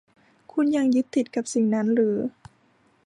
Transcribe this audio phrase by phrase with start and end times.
[0.51, 2.17] คุณยังยึดติดกับสิ่งนั้นหรือ